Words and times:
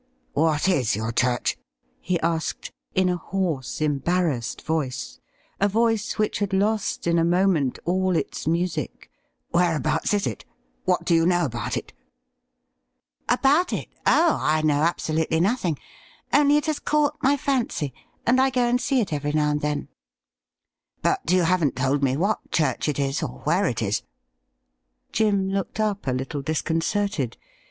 'What 0.33 0.67
is 0.67 0.95
your 0.95 1.11
church.?'' 1.11 1.59
he 2.01 2.19
asked, 2.21 2.71
in 2.95 3.07
a 3.07 3.17
hoarse, 3.17 3.79
embar 3.81 4.25
rassed 4.31 4.63
voice— 4.63 5.19
a 5.61 5.67
voice 5.67 6.17
which 6.17 6.39
had 6.39 6.53
lost 6.53 7.05
in 7.05 7.19
a 7.19 7.23
moment 7.23 7.77
all 7.85 8.15
its 8.15 8.47
music; 8.47 9.11
'whereabouts 9.51 10.11
is 10.15 10.25
it? 10.25 10.43
What 10.85 11.05
do 11.05 11.13
you 11.13 11.27
know 11.27 11.45
about 11.45 11.77
it?' 11.77 11.93
About 13.43 13.71
it.'' 13.73 13.89
Oh, 14.19 14.39
I 14.41 14.63
know 14.63 14.81
absolutely 14.81 15.39
nothing. 15.39 15.77
Only 16.33 16.57
it 16.57 16.65
has 16.65 16.79
caught 16.79 17.21
my 17.21 17.37
fancy, 17.37 17.93
and 18.25 18.41
I 18.41 18.49
go 18.49 18.65
and 18.67 18.81
see 18.81 19.01
it 19.01 19.13
every 19.13 19.33
now 19.33 19.51
and 19.51 19.61
then.' 19.61 19.87
'But 21.03 21.29
you 21.29 21.43
haven't 21.43 21.75
told 21.75 22.01
me 22.01 22.17
what 22.17 22.49
chvu 22.49 22.75
ch 22.79 22.89
it 22.89 22.97
is 22.97 23.21
or 23.21 23.41
where 23.43 23.67
it 23.67 23.83
is.' 23.83 24.01
Jim 25.11 25.51
looked 25.51 25.79
up 25.79 26.07
a 26.07 26.11
little 26.11 26.41
disconcerted. 26.41 27.37